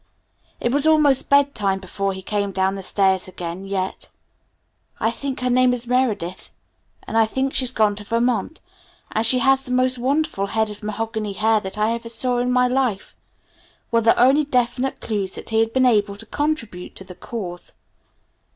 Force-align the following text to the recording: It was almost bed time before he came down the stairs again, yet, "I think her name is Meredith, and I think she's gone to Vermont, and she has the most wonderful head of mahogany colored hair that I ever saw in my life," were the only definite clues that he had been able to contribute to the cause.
It 0.59 0.71
was 0.71 0.87
almost 0.87 1.29
bed 1.29 1.53
time 1.53 1.77
before 1.79 2.11
he 2.13 2.23
came 2.23 2.51
down 2.51 2.73
the 2.73 2.81
stairs 2.81 3.27
again, 3.27 3.65
yet, 3.67 4.09
"I 4.99 5.11
think 5.11 5.41
her 5.41 5.49
name 5.51 5.73
is 5.75 5.85
Meredith, 5.85 6.49
and 7.03 7.15
I 7.15 7.27
think 7.27 7.53
she's 7.53 7.71
gone 7.71 7.95
to 7.97 8.03
Vermont, 8.03 8.61
and 9.11 9.23
she 9.23 9.37
has 9.37 9.63
the 9.63 9.71
most 9.71 9.99
wonderful 9.99 10.47
head 10.47 10.71
of 10.71 10.81
mahogany 10.81 11.35
colored 11.35 11.51
hair 11.51 11.59
that 11.59 11.77
I 11.77 11.91
ever 11.93 12.09
saw 12.09 12.39
in 12.39 12.51
my 12.51 12.67
life," 12.67 13.13
were 13.91 14.01
the 14.01 14.19
only 14.19 14.43
definite 14.43 15.01
clues 15.01 15.35
that 15.35 15.49
he 15.49 15.59
had 15.59 15.71
been 15.71 15.85
able 15.85 16.15
to 16.15 16.25
contribute 16.25 16.95
to 16.95 17.03
the 17.03 17.13
cause. 17.13 17.73